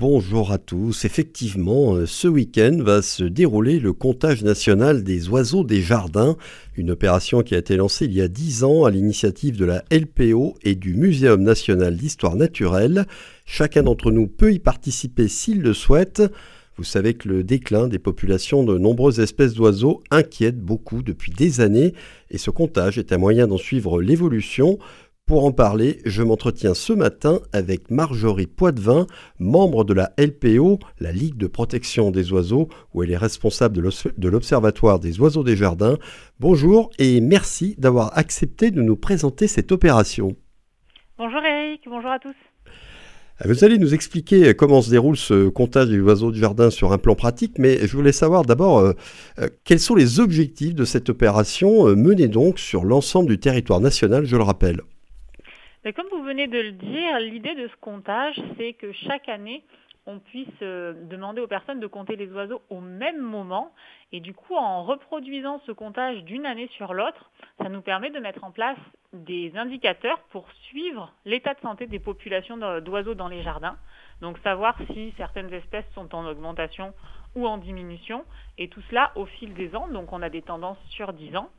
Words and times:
Bonjour 0.00 0.52
à 0.52 0.58
tous. 0.58 1.04
Effectivement, 1.04 1.96
euh, 1.96 2.06
ce 2.06 2.28
week-end 2.28 2.78
va 2.82 3.02
se 3.02 3.24
dérouler 3.24 3.80
le 3.80 3.92
comptage 3.92 4.44
national 4.44 5.02
des 5.02 5.28
oiseaux 5.28 5.64
des 5.64 5.82
jardins, 5.82 6.36
une 6.76 6.92
opération 6.92 7.42
qui 7.42 7.56
a 7.56 7.58
été 7.58 7.76
lancée 7.76 8.04
il 8.04 8.12
y 8.12 8.22
a 8.22 8.28
dix 8.28 8.62
ans 8.62 8.84
à 8.84 8.92
l'initiative 8.92 9.56
de 9.56 9.64
la 9.64 9.82
LPO 9.90 10.54
et 10.62 10.76
du 10.76 10.94
Muséum 10.94 11.42
national 11.42 11.96
d'histoire 11.96 12.36
naturelle. 12.36 13.06
Chacun 13.44 13.82
d'entre 13.82 14.12
nous 14.12 14.28
peut 14.28 14.52
y 14.52 14.60
participer 14.60 15.26
s'il 15.26 15.62
le 15.62 15.74
souhaite. 15.74 16.22
Vous 16.76 16.84
savez 16.84 17.14
que 17.14 17.28
le 17.28 17.42
déclin 17.42 17.88
des 17.88 17.98
populations 17.98 18.62
de 18.62 18.78
nombreuses 18.78 19.18
espèces 19.18 19.54
d'oiseaux 19.54 20.00
inquiète 20.12 20.60
beaucoup 20.60 21.02
depuis 21.02 21.32
des 21.32 21.60
années 21.60 21.92
et 22.30 22.38
ce 22.38 22.52
comptage 22.52 22.98
est 22.98 23.12
un 23.12 23.18
moyen 23.18 23.48
d'en 23.48 23.58
suivre 23.58 24.00
l'évolution. 24.00 24.78
Pour 25.28 25.44
en 25.44 25.52
parler, 25.52 25.98
je 26.06 26.22
m'entretiens 26.22 26.72
ce 26.72 26.94
matin 26.94 27.40
avec 27.52 27.90
Marjorie 27.90 28.46
Poitvin, 28.46 29.06
membre 29.38 29.84
de 29.84 29.92
la 29.92 30.10
LPO, 30.16 30.78
la 31.00 31.12
Ligue 31.12 31.36
de 31.36 31.46
protection 31.46 32.10
des 32.10 32.32
oiseaux, 32.32 32.70
où 32.94 33.02
elle 33.02 33.10
est 33.10 33.16
responsable 33.18 33.76
de 33.76 34.28
l'Observatoire 34.30 34.98
des 34.98 35.20
oiseaux 35.20 35.44
des 35.44 35.54
jardins. 35.54 35.98
Bonjour 36.40 36.88
et 36.98 37.20
merci 37.20 37.74
d'avoir 37.76 38.16
accepté 38.16 38.70
de 38.70 38.80
nous 38.80 38.96
présenter 38.96 39.48
cette 39.48 39.70
opération. 39.70 40.34
Bonjour 41.18 41.42
Eric, 41.44 41.82
bonjour 41.86 42.10
à 42.10 42.18
tous. 42.18 42.34
Vous 43.44 43.64
allez 43.64 43.76
nous 43.76 43.92
expliquer 43.92 44.54
comment 44.54 44.80
se 44.80 44.88
déroule 44.88 45.18
ce 45.18 45.50
comptage 45.50 45.90
des 45.90 46.00
oiseaux 46.00 46.32
du 46.32 46.40
jardin 46.40 46.70
sur 46.70 46.92
un 46.92 46.98
plan 46.98 47.14
pratique, 47.14 47.58
mais 47.58 47.86
je 47.86 47.94
voulais 47.94 48.12
savoir 48.12 48.46
d'abord 48.46 48.78
euh, 48.78 48.94
euh, 49.40 49.48
quels 49.64 49.78
sont 49.78 49.94
les 49.94 50.20
objectifs 50.20 50.74
de 50.74 50.86
cette 50.86 51.10
opération 51.10 51.86
euh, 51.86 51.94
menée 51.94 52.28
donc 52.28 52.58
sur 52.58 52.86
l'ensemble 52.86 53.28
du 53.28 53.38
territoire 53.38 53.80
national, 53.80 54.24
je 54.24 54.34
le 54.34 54.42
rappelle 54.42 54.80
comme 55.94 56.06
vous 56.10 56.22
venez 56.22 56.46
de 56.46 56.58
le 56.58 56.72
dire, 56.72 57.18
l'idée 57.20 57.54
de 57.54 57.68
ce 57.68 57.76
comptage, 57.76 58.40
c'est 58.56 58.72
que 58.74 58.92
chaque 58.92 59.28
année, 59.28 59.64
on 60.08 60.18
puisse 60.20 60.48
euh, 60.62 60.94
demander 61.04 61.42
aux 61.42 61.46
personnes 61.46 61.80
de 61.80 61.86
compter 61.86 62.16
les 62.16 62.32
oiseaux 62.32 62.62
au 62.70 62.80
même 62.80 63.20
moment. 63.20 63.72
Et 64.10 64.20
du 64.20 64.32
coup, 64.32 64.54
en 64.54 64.82
reproduisant 64.82 65.60
ce 65.66 65.72
comptage 65.72 66.24
d'une 66.24 66.46
année 66.46 66.68
sur 66.76 66.94
l'autre, 66.94 67.30
ça 67.58 67.68
nous 67.68 67.82
permet 67.82 68.10
de 68.10 68.18
mettre 68.18 68.42
en 68.42 68.50
place 68.50 68.78
des 69.12 69.52
indicateurs 69.54 70.18
pour 70.30 70.50
suivre 70.68 71.12
l'état 71.26 71.52
de 71.52 71.60
santé 71.60 71.86
des 71.86 71.98
populations 71.98 72.56
d'oiseaux 72.80 73.14
dans 73.14 73.28
les 73.28 73.42
jardins. 73.42 73.76
Donc 74.22 74.38
savoir 74.38 74.76
si 74.92 75.12
certaines 75.18 75.52
espèces 75.52 75.88
sont 75.94 76.14
en 76.14 76.26
augmentation 76.26 76.94
ou 77.36 77.46
en 77.46 77.58
diminution. 77.58 78.24
Et 78.56 78.68
tout 78.68 78.82
cela 78.88 79.12
au 79.14 79.26
fil 79.26 79.52
des 79.52 79.76
ans. 79.76 79.88
Donc 79.88 80.12
on 80.12 80.22
a 80.22 80.30
des 80.30 80.42
tendances 80.42 80.78
sur 80.88 81.12
10 81.12 81.36
ans. 81.36 81.50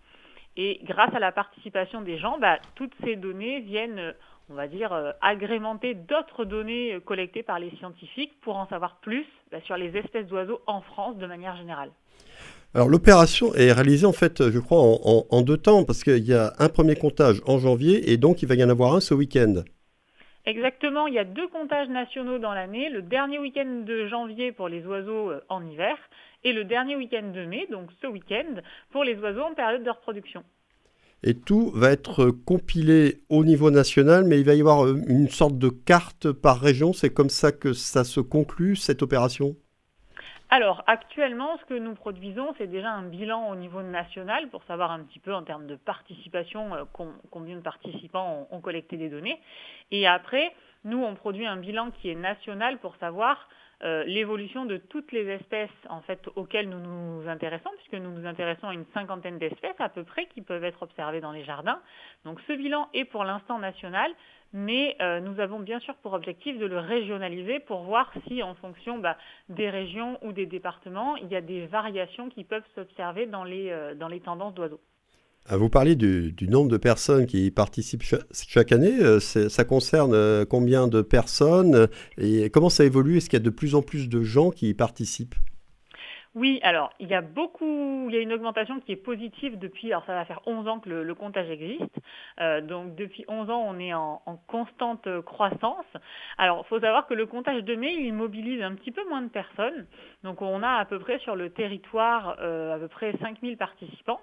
Et 0.58 0.80
grâce 0.84 1.14
à 1.14 1.20
la 1.20 1.32
participation 1.32 2.02
des 2.02 2.18
gens, 2.18 2.38
bah, 2.40 2.58
toutes 2.76 2.94
ces 3.04 3.16
données 3.16 3.60
viennent, 3.62 4.14
on 4.50 4.54
va 4.56 4.68
dire, 4.68 4.92
euh, 4.92 5.12
agrémenter 5.22 5.94
d'autres 5.94 6.46
données 6.46 6.96
euh, 6.96 7.00
collectées 7.00 7.44
par 7.44 7.60
les 7.60 7.72
scientifiques 7.78 8.34
pour 8.42 8.58
en 8.58 8.68
savoir 8.68 8.98
plus 9.02 9.26
bah, 9.52 9.60
sur 9.66 9.78
les 9.78 9.96
espèces 9.96 10.28
d'oiseaux 10.28 10.62
en 10.68 10.82
France 10.82 11.18
de 11.18 11.28
manière 11.28 11.56
générale. 11.56 11.92
Alors 12.76 12.88
l'opération 12.88 13.54
est 13.56 13.72
réalisée 13.72 14.06
en 14.06 14.14
fait, 14.14 14.48
je 14.50 14.60
crois, 14.60 14.80
en, 14.80 15.42
deux 15.42 15.58
temps, 15.58 15.84
parce 15.84 16.04
qu'il 16.04 16.24
y 16.24 16.36
a 16.36 16.54
un 16.60 16.70
premier 16.70 16.96
comptage 16.96 17.42
en 17.48 17.58
janvier 17.58 18.12
et 18.12 18.18
donc 18.18 18.44
il 18.44 18.48
va 18.48 18.54
y 18.54 18.64
en 18.64 18.70
avoir 18.70 18.94
un 18.94 19.00
ce 19.00 19.16
week-end. 19.16 19.64
Exactement, 20.46 21.08
il 21.08 21.16
y 21.16 21.20
a 21.20 21.24
deux 21.24 21.48
comptages 21.48 21.90
nationaux 21.90 22.38
dans 22.38 22.54
l'année, 22.54 22.90
le 22.90 23.02
dernier 23.02 23.40
week-end 23.40 23.84
de 23.86 24.08
janvier 24.08 24.52
pour 24.52 24.70
les 24.70 24.86
oiseaux 24.86 25.32
euh, 25.32 25.42
en 25.50 25.66
hiver 25.66 25.98
et 26.44 26.54
le 26.54 26.64
dernier 26.64 26.96
week-end 26.96 27.32
de 27.34 27.46
mai, 27.46 27.68
donc 27.72 27.90
ce 28.02 28.08
week-end, 28.08 28.62
pour 28.92 29.04
les 29.04 29.16
oiseaux 29.20 29.44
en 29.44 29.54
période 29.54 29.84
de 29.84 29.90
reproduction. 29.90 30.44
Et 31.22 31.34
tout 31.34 31.72
va 31.72 31.92
être 31.92 32.32
compilé 32.32 33.22
au 33.30 33.44
niveau 33.44 33.72
national, 33.72 34.24
mais 34.24 34.40
il 34.40 34.46
va 34.46 34.56
y 34.56 34.62
avoir 34.62 34.86
euh, 34.86 35.02
une 35.08 35.28
sorte 35.28 35.58
de 35.58 35.68
carte 35.68 36.32
par 36.32 36.62
région. 36.62 36.94
C'est 36.94 37.14
comme 37.14 37.30
ça 37.30 37.52
que 37.52 37.74
ça 37.74 38.06
se 38.06 38.22
conclut, 38.22 38.78
cette 38.78 39.02
opération? 39.02 39.56
Alors 40.52 40.84
actuellement, 40.88 41.58
ce 41.60 41.66
que 41.66 41.78
nous 41.78 41.94
produisons, 41.94 42.56
c'est 42.58 42.68
déjà 42.68 42.90
un 42.90 43.04
bilan 43.04 43.52
au 43.52 43.56
niveau 43.56 43.84
national 43.84 44.50
pour 44.50 44.64
savoir 44.64 44.92
un 44.92 45.02
petit 45.02 45.20
peu 45.20 45.32
en 45.32 45.44
termes 45.44 45.68
de 45.68 45.76
participation 45.76 46.74
euh, 46.74 46.84
combien 47.30 47.58
de 47.58 47.62
participants 47.62 48.48
ont, 48.50 48.60
collecté 48.62 48.98
des 48.98 49.10
données. 49.10 49.40
Et 49.92 50.08
après, 50.08 50.52
nous, 50.86 51.04
on 51.04 51.14
produit 51.14 51.46
un 51.46 51.58
bilan 51.58 51.92
qui 51.92 52.10
est 52.10 52.16
national 52.16 52.80
pour 52.80 52.96
savoir 52.96 53.48
euh, 53.84 54.04
l'évolution 54.04 54.66
de 54.66 54.78
toutes 54.78 55.12
les 55.12 55.26
espèces 55.28 55.70
en 55.90 56.02
fait 56.02 56.20
auxquelles 56.36 56.70
nous 56.70 56.80
nous 56.80 57.30
intéressons, 57.30 57.70
puisque 57.78 58.04
nous 58.04 58.12
nous 58.12 58.26
intéressons 58.26 58.68
à 58.68 58.74
une 58.74 58.86
cinquantaine 58.94 59.38
d'espèces 59.38 59.80
à 59.80 59.90
peu 59.90 60.04
près 60.04 60.26
qui 60.28 60.42
peuvent 60.42 60.64
être 60.64 60.84
observées 60.84 61.22
dans 61.22 61.32
les 61.32 61.46
jardins. 61.46 61.80
Donc 62.26 62.40
ce 62.48 62.54
bilan 62.54 62.90
est 62.94 63.06
pour 63.06 63.24
l'instant 63.24 63.60
national, 63.60 64.12
mais 64.52 64.98
euh, 65.02 65.20
nous 65.20 65.40
avons 65.40 65.60
bien 65.60 65.80
sûr 65.80 65.96
pour 65.96 66.14
objectif 66.14 66.58
de 66.58 66.66
le 66.66 66.80
régionaliser 66.80 67.60
pour 67.60 67.84
voir 67.84 68.12
si 68.28 68.42
en 68.44 68.56
fonction 68.56 68.98
bah, 68.98 69.18
des 69.48 69.70
régions 69.70 70.18
ou 70.24 70.34
des 70.34 70.46
départements, 70.46 71.16
il 71.18 71.28
y 71.28 71.36
a 71.36 71.42
des 71.42 71.66
variations 71.68 72.30
qui 72.30 72.44
peuvent 72.44 72.68
s'observer 72.76 73.28
dans 73.28 73.44
les, 73.44 73.70
euh, 73.70 73.96
dans 73.96 74.08
les 74.08 74.20
tendances 74.20 74.54
d'oiseaux. 74.54 74.82
Ah, 75.52 75.58
vous 75.58 75.70
parlez 75.70 75.96
du, 75.96 76.48
nombre 76.48 76.70
de 76.70 76.78
personnes 76.78 77.26
qui 77.26 77.50
participent 77.50 78.04
chaque, 78.04 78.72
année. 78.72 78.94
Euh, 79.02 79.20
ça 79.20 79.66
concerne 79.66 80.14
euh, 80.14 80.46
combien 80.46 80.88
de 80.88 81.02
personnes 81.02 81.88
et 82.20 82.52
comment 82.52 82.70
ça 82.70 82.86
évolue? 82.86 83.18
Est-ce 83.18 83.32
qu'il 83.32 83.40
y 83.40 83.42
a 83.42 83.44
de 83.46 83.50
plus 83.50 83.74
en 83.74 83.82
plus 83.82 84.10
de 84.10 84.22
gens 84.22 84.52
qui 84.52 84.70
y 84.70 84.74
participent? 84.76 85.34
Oui, 86.36 86.60
alors 86.62 86.92
il 87.00 87.08
y 87.08 87.16
a 87.16 87.22
beaucoup, 87.22 88.10
il 88.10 88.14
y 88.14 88.18
a 88.20 88.22
une 88.22 88.32
augmentation 88.32 88.80
qui 88.80 88.92
est 88.92 88.96
positive 88.96 89.58
depuis, 89.58 89.88
alors 89.88 90.06
ça 90.06 90.14
va 90.14 90.24
faire 90.26 90.42
11 90.46 90.68
ans 90.68 90.80
que 90.80 90.88
le, 90.88 91.16
comptage 91.16 91.50
existe, 91.50 91.98
euh, 92.40 92.62
donc 92.62 92.94
depuis 92.94 93.26
11 93.28 93.50
ans 93.50 93.64
on 93.66 93.80
est 93.80 93.96
en, 93.96 94.22
constante 94.46 95.08
croissance. 95.22 95.88
Alors 96.38 96.64
il 96.64 96.70
faut 96.70 96.80
savoir 96.80 97.08
que 97.08 97.16
le 97.16 97.26
comptage 97.26 97.64
de 97.64 97.74
mai, 97.74 97.96
il 97.96 98.14
mobilise 98.14 98.62
un 98.62 98.76
petit 98.76 98.92
peu 98.92 99.02
moins 99.10 99.24
de 99.24 99.30
personnes, 99.30 99.88
donc 100.24 100.44
on 100.44 100.62
a 100.62 100.74
à 100.74 100.86
peu 100.86 101.00
près 101.00 101.18
sur 101.18 101.36
le 101.36 101.50
territoire 101.50 102.38
à 102.40 102.78
peu 102.78 102.88
près 102.88 103.18
5000 103.20 103.58
participants. 103.58 104.22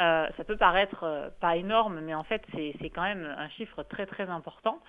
Euh, 0.00 0.26
ça 0.36 0.44
peut 0.44 0.56
paraître 0.56 1.04
euh, 1.04 1.28
pas 1.40 1.56
énorme, 1.56 2.00
mais 2.00 2.14
en 2.14 2.24
fait 2.24 2.42
c'est 2.52 2.90
quand 2.90 3.02
même 3.02 3.32
un 3.38 3.48
chiffre 3.50 3.82
très 3.84 4.06
très 4.06 4.28
important. 4.28 4.80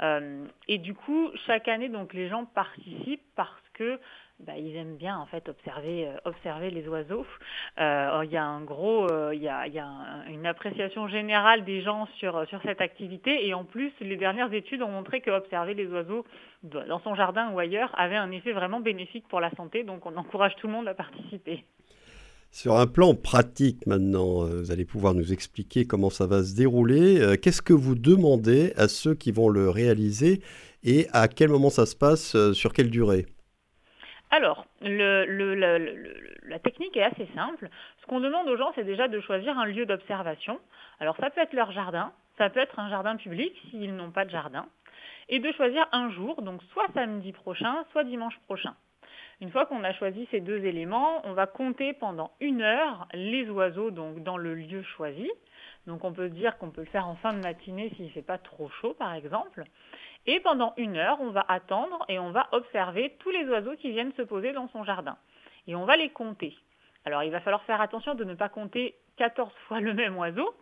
Euh, 0.00 0.46
et 0.68 0.78
du 0.78 0.94
coup, 0.94 1.30
chaque 1.46 1.68
année, 1.68 1.88
donc 1.88 2.14
les 2.14 2.28
gens 2.28 2.46
participent 2.46 3.26
parce 3.36 3.50
que 3.74 4.00
bah, 4.40 4.54
ils 4.56 4.74
aiment 4.76 4.96
bien 4.96 5.16
en 5.18 5.26
fait 5.26 5.48
observer 5.48 6.08
observer 6.24 6.70
les 6.70 6.88
oiseaux. 6.88 7.26
Il 7.78 8.30
y 8.30 8.36
a 8.36 8.44
un 8.44 8.62
gros, 8.62 9.32
y 9.32 9.48
a 9.48 9.66
une 10.28 10.46
appréciation 10.46 11.08
générale 11.08 11.64
des 11.64 11.82
gens 11.82 12.06
sur 12.18 12.46
sur 12.48 12.60
cette 12.62 12.80
activité 12.80 13.46
et 13.46 13.54
en 13.54 13.64
plus 13.64 13.92
les 14.00 14.16
dernières 14.16 14.52
études 14.52 14.82
ont 14.82 14.88
montré 14.88 15.20
que 15.20 15.30
observer 15.30 15.74
les 15.74 15.86
oiseaux 15.86 16.24
dans 16.62 16.98
son 17.00 17.14
jardin 17.14 17.50
ou 17.52 17.58
ailleurs 17.58 17.94
avait 17.98 18.16
un 18.16 18.30
effet 18.30 18.52
vraiment 18.52 18.80
bénéfique 18.80 19.28
pour 19.28 19.40
la 19.40 19.50
santé. 19.50 19.84
Donc 19.84 20.06
on 20.06 20.16
encourage 20.16 20.56
tout 20.56 20.66
le 20.66 20.72
monde 20.72 20.88
à 20.88 20.94
participer. 20.94 21.64
Sur 22.54 22.76
un 22.76 22.86
plan 22.86 23.16
pratique 23.16 23.84
maintenant, 23.84 24.44
euh, 24.44 24.60
vous 24.60 24.70
allez 24.70 24.84
pouvoir 24.84 25.12
nous 25.12 25.32
expliquer 25.32 25.86
comment 25.86 26.08
ça 26.08 26.28
va 26.28 26.44
se 26.44 26.54
dérouler. 26.54 27.20
Euh, 27.20 27.34
qu'est-ce 27.34 27.60
que 27.60 27.72
vous 27.72 27.96
demandez 27.96 28.72
à 28.76 28.86
ceux 28.86 29.16
qui 29.16 29.32
vont 29.32 29.48
le 29.48 29.68
réaliser 29.68 30.40
et 30.84 31.08
à 31.12 31.26
quel 31.26 31.48
moment 31.48 31.68
ça 31.68 31.84
se 31.84 31.96
passe, 31.96 32.36
euh, 32.36 32.52
sur 32.52 32.72
quelle 32.72 32.90
durée? 32.90 33.26
Alors, 34.30 34.66
la 34.82 36.58
technique 36.60 36.96
est 36.96 37.02
assez 37.02 37.26
simple. 37.34 37.68
Ce 38.00 38.06
qu'on 38.06 38.20
demande 38.20 38.46
aux 38.46 38.56
gens, 38.56 38.70
c'est 38.76 38.84
déjà 38.84 39.08
de 39.08 39.18
choisir 39.18 39.58
un 39.58 39.66
lieu 39.66 39.84
d'observation. 39.84 40.60
Alors, 41.00 41.16
ça 41.16 41.30
peut 41.30 41.40
être 41.40 41.54
leur 41.54 41.72
jardin, 41.72 42.12
ça 42.38 42.50
peut 42.50 42.60
être 42.60 42.78
un 42.78 42.88
jardin 42.88 43.16
public 43.16 43.52
s'ils 43.70 43.96
n'ont 43.96 44.12
pas 44.12 44.24
de 44.24 44.30
jardin, 44.30 44.66
et 45.28 45.40
de 45.40 45.50
choisir 45.50 45.88
un 45.90 46.08
jour, 46.12 46.40
donc 46.40 46.62
soit 46.72 46.86
samedi 46.94 47.32
prochain, 47.32 47.84
soit 47.90 48.04
dimanche 48.04 48.38
prochain. 48.46 48.76
Une 49.44 49.50
fois 49.50 49.66
qu'on 49.66 49.84
a 49.84 49.92
choisi 49.92 50.26
ces 50.30 50.40
deux 50.40 50.64
éléments, 50.64 51.20
on 51.24 51.34
va 51.34 51.46
compter 51.46 51.92
pendant 51.92 52.30
une 52.40 52.62
heure 52.62 53.06
les 53.12 53.50
oiseaux 53.50 53.90
donc 53.90 54.22
dans 54.22 54.38
le 54.38 54.54
lieu 54.54 54.82
choisi. 54.96 55.30
Donc 55.86 56.02
on 56.04 56.14
peut 56.14 56.30
dire 56.30 56.56
qu'on 56.56 56.70
peut 56.70 56.80
le 56.80 56.86
faire 56.86 57.06
en 57.06 57.14
fin 57.16 57.34
de 57.34 57.42
matinée 57.42 57.92
s'il 57.94 58.06
ne 58.06 58.10
fait 58.10 58.22
pas 58.22 58.38
trop 58.38 58.70
chaud 58.80 58.94
par 58.94 59.12
exemple. 59.12 59.64
Et 60.24 60.40
pendant 60.40 60.72
une 60.78 60.96
heure, 60.96 61.18
on 61.20 61.28
va 61.28 61.44
attendre 61.46 62.06
et 62.08 62.18
on 62.18 62.30
va 62.30 62.48
observer 62.52 63.16
tous 63.18 63.28
les 63.28 63.44
oiseaux 63.44 63.76
qui 63.76 63.90
viennent 63.90 64.14
se 64.14 64.22
poser 64.22 64.54
dans 64.54 64.68
son 64.68 64.82
jardin. 64.82 65.18
Et 65.66 65.74
on 65.74 65.84
va 65.84 65.98
les 65.98 66.08
compter. 66.08 66.56
Alors 67.04 67.22
il 67.22 67.30
va 67.30 67.40
falloir 67.40 67.64
faire 67.64 67.82
attention 67.82 68.14
de 68.14 68.24
ne 68.24 68.32
pas 68.32 68.48
compter 68.48 68.94
14 69.18 69.52
fois 69.68 69.80
le 69.80 69.92
même 69.92 70.16
oiseau. 70.16 70.54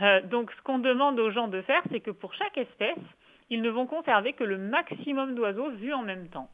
Euh, 0.00 0.22
donc 0.22 0.50
ce 0.52 0.62
qu'on 0.62 0.78
demande 0.78 1.20
aux 1.20 1.30
gens 1.30 1.48
de 1.48 1.60
faire, 1.60 1.82
c'est 1.92 2.00
que 2.00 2.10
pour 2.10 2.32
chaque 2.32 2.56
espèce, 2.56 2.96
ils 3.50 3.60
ne 3.60 3.68
vont 3.68 3.86
conserver 3.86 4.32
que 4.32 4.44
le 4.44 4.56
maximum 4.56 5.34
d'oiseaux 5.34 5.72
vus 5.72 5.92
en 5.92 6.02
même 6.02 6.28
temps. 6.30 6.48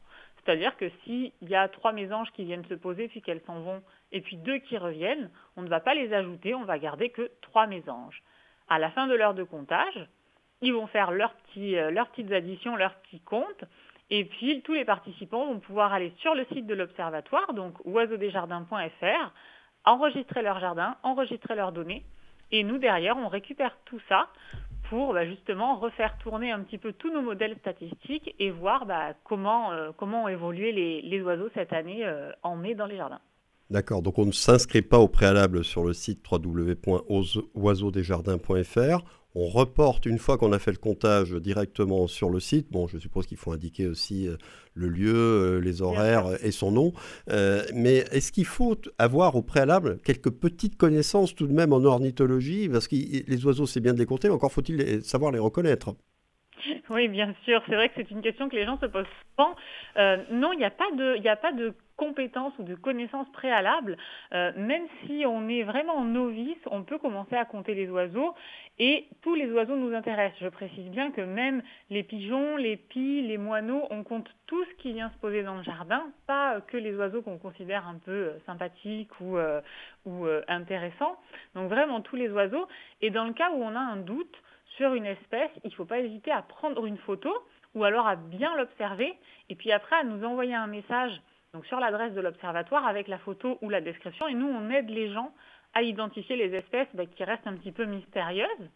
C'est-à-dire 0.47 0.77
que 0.77 0.89
s'il 1.03 1.33
y 1.41 1.55
a 1.55 1.67
trois 1.67 1.91
mésanges 1.91 2.31
qui 2.31 2.45
viennent 2.45 2.63
se 2.67 2.73
poser 2.73 3.09
puis 3.09 3.21
qu'elles 3.21 3.41
s'en 3.41 3.59
vont, 3.59 3.83
et 4.13 4.21
puis 4.21 4.37
deux 4.37 4.59
qui 4.59 4.77
reviennent, 4.77 5.29
on 5.57 5.61
ne 5.61 5.67
va 5.67 5.81
pas 5.81 5.93
les 5.93 6.13
ajouter, 6.13 6.55
on 6.55 6.63
va 6.63 6.79
garder 6.79 7.09
que 7.09 7.29
trois 7.41 7.67
mésanges. 7.67 8.23
À 8.69 8.79
la 8.79 8.89
fin 8.91 9.07
de 9.07 9.13
l'heure 9.13 9.33
de 9.33 9.43
comptage, 9.43 10.07
ils 10.61 10.73
vont 10.73 10.87
faire 10.87 11.11
leurs, 11.11 11.35
euh, 11.57 12.03
petites 12.05 12.31
additions, 12.31 12.77
leurs 12.77 12.95
petits 13.01 13.19
comptes, 13.19 13.65
et 14.09 14.23
puis 14.23 14.61
tous 14.61 14.73
les 14.73 14.85
participants 14.85 15.47
vont 15.47 15.59
pouvoir 15.59 15.91
aller 15.91 16.13
sur 16.19 16.33
le 16.33 16.45
site 16.45 16.65
de 16.65 16.75
l'observatoire, 16.75 17.53
donc 17.53 17.73
oiseaudesjardins.fr, 17.85 19.33
enregistrer 19.83 20.43
leur 20.43 20.61
jardin, 20.61 20.95
enregistrer 21.03 21.55
leurs 21.55 21.73
données, 21.73 22.05
et 22.51 22.63
nous 22.63 22.77
derrière 22.77 23.17
on 23.17 23.27
récupère 23.27 23.77
tout 23.83 23.99
ça 24.07 24.29
pour 24.89 25.13
bah, 25.13 25.25
justement 25.25 25.75
refaire 25.75 26.17
tourner 26.19 26.51
un 26.51 26.61
petit 26.61 26.77
peu 26.77 26.93
tous 26.93 27.11
nos 27.11 27.21
modèles 27.21 27.57
statistiques 27.59 28.35
et 28.39 28.51
voir 28.51 28.85
bah, 28.85 29.13
comment, 29.23 29.71
euh, 29.71 29.91
comment 29.95 30.23
ont 30.23 30.27
évolué 30.27 30.71
les, 31.01 31.21
oiseaux 31.21 31.49
cette 31.53 31.73
année 31.73 32.05
euh, 32.05 32.31
en 32.43 32.55
mai 32.55 32.75
dans 32.75 32.85
les 32.85 32.97
jardins. 32.97 33.21
D'accord, 33.69 34.01
donc 34.01 34.17
on 34.17 34.25
ne 34.25 34.31
s'inscrit 34.31 34.81
pas 34.81 34.99
au 34.99 35.09
préalable 35.09 35.65
sur 35.65 35.83
le 35.83 35.91
site 35.93 36.23
www.oiseaudesjardins.fr 36.31 39.03
on 39.39 39.45
reporte 39.45 40.07
une 40.07 40.17
fois 40.17 40.39
qu'on 40.39 40.51
a 40.51 40.57
fait 40.57 40.71
le 40.71 40.77
comptage 40.77 41.31
directement 41.33 42.07
sur 42.07 42.31
le 42.31 42.39
site. 42.39 42.71
Bon, 42.71 42.87
je 42.87 42.97
suppose 42.97 43.27
qu'il 43.27 43.37
faut 43.37 43.51
indiquer 43.51 43.85
aussi 43.85 44.27
euh, 44.27 44.35
le 44.73 44.87
lieu, 44.87 45.13
euh, 45.13 45.59
les 45.59 45.83
horaires 45.83 46.43
et 46.43 46.49
son 46.49 46.71
nom. 46.71 46.91
Euh, 47.29 47.61
mais 47.75 47.97
est-ce 48.11 48.31
qu'il 48.31 48.45
faut 48.45 48.75
avoir 48.97 49.35
au 49.35 49.43
préalable 49.43 49.99
quelques 50.03 50.31
petites 50.31 50.75
connaissances 50.75 51.35
tout 51.35 51.45
de 51.45 51.53
même 51.53 51.71
en 51.71 51.83
ornithologie? 51.83 52.67
Parce 52.67 52.87
que 52.87 52.95
les 52.95 53.45
oiseaux, 53.45 53.67
c'est 53.67 53.79
bien 53.79 53.93
de 53.93 53.99
les 53.99 54.07
compter, 54.07 54.27
mais 54.27 54.33
encore 54.33 54.51
faut-il 54.51 55.03
savoir 55.03 55.31
les 55.31 55.39
reconnaître. 55.39 55.93
Oui, 56.89 57.07
bien 57.07 57.35
sûr. 57.45 57.61
C'est 57.67 57.75
vrai 57.75 57.89
que 57.89 57.95
c'est 57.97 58.09
une 58.09 58.23
question 58.23 58.49
que 58.49 58.55
les 58.55 58.65
gens 58.65 58.79
se 58.79 58.87
posent 58.87 59.05
souvent. 59.37 59.53
non, 60.31 60.51
il 60.53 60.57
n'y 60.57 60.65
a 60.65 60.71
pas 60.71 60.89
de, 60.97 61.15
il 61.19 61.27
a 61.27 61.35
pas 61.35 61.51
de 61.51 61.75
compétences 61.97 62.53
ou 62.59 62.63
de 62.63 62.75
connaissances 62.75 63.29
préalables, 63.31 63.97
euh, 64.33 64.51
même 64.55 64.83
si 65.05 65.25
on 65.25 65.49
est 65.49 65.63
vraiment 65.63 66.03
novice, 66.05 66.57
on 66.67 66.83
peut 66.83 66.97
commencer 66.97 67.35
à 67.35 67.43
compter 67.43 67.73
les 67.73 67.89
oiseaux 67.89 68.33
et 68.79 69.07
tous 69.21 69.35
les 69.35 69.51
oiseaux 69.51 69.75
nous 69.75 69.93
intéressent. 69.93 70.39
Je 70.39 70.47
précise 70.49 70.89
bien 70.89 71.11
que 71.11 71.21
même 71.21 71.61
les 71.89 72.03
pigeons, 72.03 72.55
les 72.55 72.77
pies, 72.77 73.23
les 73.23 73.37
moineaux, 73.37 73.85
on 73.89 74.03
compte 74.03 74.29
tout 74.45 74.63
ce 74.63 74.73
qui 74.81 74.93
vient 74.93 75.09
se 75.09 75.17
poser 75.17 75.43
dans 75.43 75.55
le 75.55 75.63
jardin, 75.63 76.03
pas 76.27 76.61
que 76.61 76.77
les 76.77 76.95
oiseaux 76.95 77.21
qu'on 77.21 77.37
considère 77.39 77.87
un 77.87 77.97
peu 77.97 78.11
euh, 78.11 78.39
sympathiques 78.45 79.19
ou, 79.19 79.37
euh, 79.37 79.59
ou 80.05 80.25
intéressants. 80.47 81.17
Donc 81.55 81.69
vraiment 81.69 82.01
tous 82.01 82.15
les 82.15 82.29
oiseaux. 82.29 82.67
Et 83.01 83.09
dans 83.09 83.25
le 83.25 83.33
cas 83.33 83.51
où 83.51 83.61
on 83.61 83.75
a 83.75 83.79
un 83.79 83.97
doute 83.97 84.35
sur 84.77 84.93
une 84.93 85.05
espèce, 85.05 85.49
il 85.63 85.71
ne 85.71 85.75
faut 85.75 85.85
pas 85.85 85.99
hésiter 85.99 86.31
à 86.31 86.43
prendre 86.43 86.85
une 86.85 86.97
photo 86.97 87.33
ou 87.73 87.83
alors 87.83 88.07
à 88.07 88.15
bien 88.15 88.55
l'observer 88.55 89.13
et 89.49 89.55
puis 89.55 89.71
après 89.71 89.95
à 89.95 90.03
nous 90.03 90.23
envoyer 90.23 90.55
un 90.55 90.67
message 90.67 91.21
donc 91.57 91.65
sur 91.65 91.79
l'adresse 91.79 92.13
de 92.13 92.21
l'observatoire 92.21 92.85
avec 92.85 93.07
la 93.07 93.17
photo 93.17 93.57
ou 93.63 93.69
la 93.69 93.81
description. 93.81 94.27
Et 94.27 94.35
nous, 94.35 94.47
on 94.47 94.69
aide 94.69 94.91
les 94.91 95.11
gens 95.11 95.33
à 95.73 95.81
identifier 95.81 96.35
les 96.35 96.55
espèces 96.55 96.87
bah, 96.93 97.07
qui 97.07 97.23
restent 97.23 97.47
un 97.47 97.55
petit 97.55 97.71
peu 97.71 97.85
mystérieuses. 97.85 98.69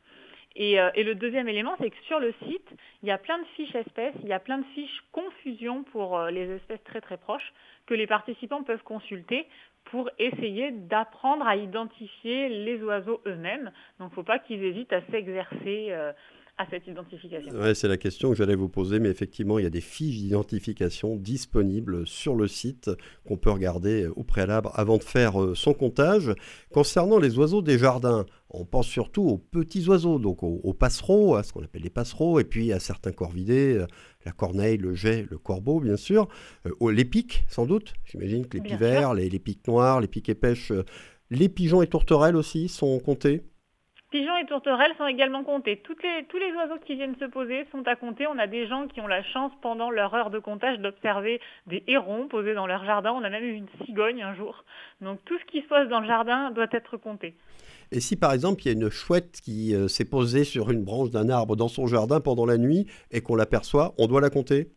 Euh, 0.59 0.89
et, 0.95 1.03
le 1.03 1.13
deuxième 1.13 1.47
élément, 1.47 1.75
c'est 1.79 1.91
que 1.91 2.01
sur 2.07 2.19
le 2.19 2.33
site, 2.47 2.67
il 3.03 3.09
y 3.09 3.11
a 3.11 3.19
plein 3.19 3.37
de 3.37 3.45
fiches 3.55 3.75
espèces, 3.75 4.15
il 4.23 4.29
y 4.29 4.33
a 4.33 4.39
plein 4.39 4.57
de 4.57 4.65
fiches 4.73 5.03
confusion 5.11 5.83
pour 5.83 6.17
euh, 6.17 6.31
les 6.31 6.49
espèces 6.55 6.83
très 6.83 7.01
très 7.01 7.17
proches 7.17 7.53
que 7.85 7.93
les 7.93 8.07
participants 8.07 8.63
peuvent 8.63 8.83
consulter 8.83 9.47
pour 9.85 10.09
essayer 10.17 10.71
d'apprendre 10.71 11.45
à 11.45 11.55
identifier 11.55 12.49
les 12.49 12.81
oiseaux 12.81 13.21
eux-mêmes. 13.27 13.71
Donc 13.99 14.09
il 14.09 14.11
ne 14.11 14.15
faut 14.15 14.23
pas 14.23 14.39
qu'ils 14.39 14.63
hésitent 14.63 14.93
à 14.93 15.01
s'exercer 15.11 15.89
euh, 15.91 16.13
cette 16.69 16.87
identification 16.87 17.53
ouais, 17.53 17.75
C'est 17.75 17.87
la 17.87 17.97
question 17.97 18.29
que 18.29 18.35
j'allais 18.35 18.55
vous 18.55 18.69
poser, 18.69 18.99
mais 18.99 19.09
effectivement, 19.09 19.59
il 19.59 19.63
y 19.63 19.67
a 19.67 19.71
des 19.71 19.81
fiches 19.81 20.17
d'identification 20.17 21.15
disponibles 21.15 22.05
sur 22.05 22.35
le 22.35 22.47
site 22.47 22.89
qu'on 23.25 23.37
peut 23.37 23.51
regarder 23.51 24.07
au 24.15 24.23
préalable 24.23 24.69
avant 24.73 24.97
de 24.97 25.03
faire 25.03 25.41
euh, 25.41 25.55
son 25.55 25.73
comptage. 25.73 26.33
Concernant 26.71 27.19
les 27.19 27.37
oiseaux 27.37 27.61
des 27.61 27.77
jardins, 27.77 28.25
on 28.49 28.65
pense 28.65 28.87
surtout 28.87 29.23
aux 29.23 29.37
petits 29.37 29.87
oiseaux, 29.87 30.19
donc 30.19 30.43
aux, 30.43 30.73
passereaux, 30.73 31.35
à 31.35 31.43
ce 31.43 31.53
qu'on 31.53 31.63
appelle 31.63 31.83
les 31.83 31.89
passereaux, 31.89 32.39
et 32.39 32.43
puis 32.43 32.73
à 32.73 32.79
certains 32.79 33.11
corvidés, 33.11 33.77
euh, 33.77 33.87
la 34.25 34.31
corneille, 34.31 34.77
le 34.77 34.93
jet, 34.93 35.25
le 35.29 35.37
corbeau, 35.37 35.79
bien 35.79 35.97
sûr, 35.97 36.27
euh, 36.65 36.91
les 36.91 37.05
pics, 37.05 37.43
sans 37.47 37.65
doute. 37.65 37.93
J'imagine 38.05 38.45
que 38.45 38.57
les 38.57 38.63
pivers, 38.63 39.13
les, 39.13 39.29
les, 39.29 39.39
pics 39.39 39.65
noirs, 39.67 40.01
les 40.01 40.07
pics 40.07 40.29
et 40.29 40.35
pêches, 40.35 40.71
les 41.29 41.49
pigeons 41.49 41.81
et 41.81 41.87
tourterelles 41.87 42.35
aussi 42.35 42.67
sont 42.67 42.99
comptés. 42.99 43.43
Pigeons 44.11 44.35
et 44.35 44.45
tourterelles 44.45 44.91
sont 44.97 45.07
également 45.07 45.45
comptés. 45.45 45.77
Toutes 45.77 46.03
les, 46.03 46.25
tous 46.27 46.37
les 46.37 46.51
oiseaux 46.51 46.77
qui 46.85 46.95
viennent 46.95 47.15
se 47.15 47.23
poser 47.23 47.65
sont 47.71 47.87
à 47.87 47.95
compter. 47.95 48.27
On 48.27 48.37
a 48.37 48.45
des 48.45 48.67
gens 48.67 48.87
qui 48.87 48.99
ont 48.99 49.07
la 49.07 49.23
chance 49.23 49.53
pendant 49.61 49.89
leur 49.89 50.13
heure 50.13 50.29
de 50.29 50.39
comptage 50.39 50.79
d'observer 50.79 51.39
des 51.65 51.81
hérons 51.87 52.27
posés 52.27 52.53
dans 52.53 52.67
leur 52.67 52.83
jardin. 52.83 53.13
On 53.13 53.23
a 53.23 53.29
même 53.29 53.45
eu 53.45 53.53
une 53.53 53.69
cigogne 53.85 54.21
un 54.21 54.35
jour. 54.35 54.65
Donc 54.99 55.23
tout 55.23 55.39
ce 55.39 55.45
qui 55.45 55.61
se 55.61 55.67
pose 55.67 55.87
dans 55.87 56.01
le 56.01 56.07
jardin 56.07 56.51
doit 56.51 56.67
être 56.73 56.97
compté. 56.97 57.35
Et 57.93 58.01
si 58.01 58.17
par 58.17 58.33
exemple 58.33 58.61
il 58.63 58.65
y 58.65 58.69
a 58.69 58.73
une 58.73 58.89
chouette 58.89 59.39
qui 59.41 59.73
euh, 59.73 59.87
s'est 59.87 60.09
posée 60.09 60.43
sur 60.43 60.71
une 60.71 60.83
branche 60.83 61.11
d'un 61.11 61.29
arbre 61.29 61.55
dans 61.55 61.69
son 61.69 61.87
jardin 61.87 62.19
pendant 62.19 62.45
la 62.45 62.57
nuit 62.57 62.87
et 63.11 63.21
qu'on 63.21 63.37
l'aperçoit, 63.37 63.93
on 63.97 64.07
doit 64.07 64.19
la 64.19 64.29
compter? 64.29 64.71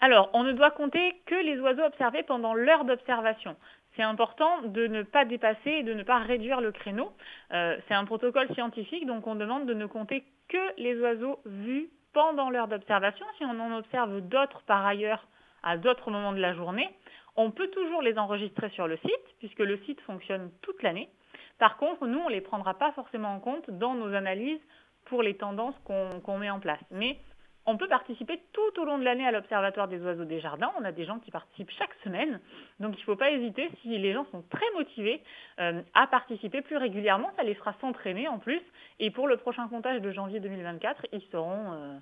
Alors, 0.00 0.30
on 0.32 0.44
ne 0.44 0.52
doit 0.52 0.70
compter 0.70 1.20
que 1.26 1.34
les 1.34 1.60
oiseaux 1.60 1.82
observés 1.82 2.22
pendant 2.22 2.54
l'heure 2.54 2.86
d'observation 2.86 3.54
c'est 4.00 4.04
important 4.04 4.62
de 4.62 4.86
ne 4.86 5.02
pas 5.02 5.26
dépasser 5.26 5.70
et 5.70 5.82
de 5.82 5.92
ne 5.92 6.02
pas 6.02 6.20
réduire 6.20 6.62
le 6.62 6.72
créneau. 6.72 7.12
Euh, 7.52 7.76
c'est 7.86 7.92
un 7.92 8.06
protocole 8.06 8.48
scientifique, 8.54 9.04
donc 9.04 9.26
on 9.26 9.34
demande 9.34 9.66
de 9.66 9.74
ne 9.74 9.84
compter 9.84 10.24
que 10.48 10.80
les 10.80 10.98
oiseaux 10.98 11.38
vus 11.44 11.90
pendant 12.14 12.48
l'heure 12.48 12.66
d'observation. 12.66 13.26
Si 13.36 13.44
on 13.44 13.60
en 13.60 13.76
observe 13.76 14.22
d'autres 14.22 14.62
par 14.62 14.86
ailleurs 14.86 15.28
à 15.62 15.76
d'autres 15.76 16.10
moments 16.10 16.32
de 16.32 16.40
la 16.40 16.54
journée, 16.54 16.88
on 17.36 17.50
peut 17.50 17.68
toujours 17.68 18.00
les 18.00 18.16
enregistrer 18.16 18.70
sur 18.70 18.88
le 18.88 18.96
site, 18.96 19.36
puisque 19.38 19.58
le 19.58 19.76
site 19.84 20.00
fonctionne 20.00 20.50
toute 20.62 20.82
l'année. 20.82 21.10
Par 21.58 21.76
contre, 21.76 22.06
nous, 22.06 22.20
on 22.20 22.30
ne 22.30 22.34
les 22.34 22.40
prendra 22.40 22.72
pas 22.72 22.92
forcément 22.92 23.34
en 23.34 23.40
compte 23.40 23.68
dans 23.68 23.92
nos 23.92 24.14
analyses 24.14 24.62
pour 25.04 25.22
les 25.22 25.36
tendances 25.36 25.78
qu'on 25.84 26.38
met 26.38 26.48
en 26.48 26.58
place. 26.58 26.80
Mais 26.90 27.18
on 27.66 27.76
peut 27.76 27.88
participer 27.88 28.40
tout 28.52 28.80
au 28.80 28.84
long 28.84 28.98
de 28.98 29.04
l'année 29.04 29.26
à 29.26 29.32
l'Observatoire 29.32 29.86
des 29.88 30.00
oiseaux 30.00 30.24
des 30.24 30.40
jardins. 30.40 30.72
On 30.78 30.84
a 30.84 30.92
des 30.92 31.04
gens 31.04 31.18
qui 31.18 31.30
participent 31.30 31.70
chaque 31.78 31.94
semaine. 32.02 32.40
Donc 32.80 32.94
il 32.96 33.00
ne 33.00 33.04
faut 33.04 33.16
pas 33.16 33.30
hésiter, 33.30 33.70
si 33.82 33.98
les 33.98 34.12
gens 34.12 34.26
sont 34.32 34.42
très 34.50 34.64
motivés, 34.74 35.22
euh, 35.60 35.82
à 35.94 36.06
participer 36.06 36.62
plus 36.62 36.76
régulièrement. 36.76 37.30
Ça 37.36 37.42
les 37.42 37.54
fera 37.54 37.74
s'entraîner 37.80 38.28
en 38.28 38.38
plus. 38.38 38.60
Et 38.98 39.10
pour 39.10 39.28
le 39.28 39.36
prochain 39.36 39.68
comptage 39.68 40.00
de 40.00 40.10
janvier 40.10 40.40
2024, 40.40 41.06
ils 41.12 41.22
seront 41.30 41.72
euh, 41.72 41.98